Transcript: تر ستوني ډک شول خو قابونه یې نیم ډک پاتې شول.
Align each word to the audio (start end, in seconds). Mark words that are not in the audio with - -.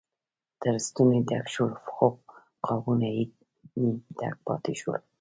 تر 0.61 0.73
ستوني 0.87 1.19
ډک 1.29 1.45
شول 1.53 1.73
خو 1.91 2.07
قابونه 2.65 3.07
یې 3.15 3.23
نیم 3.79 3.97
ډک 4.19 4.35
پاتې 4.47 4.73
شول. 4.81 4.99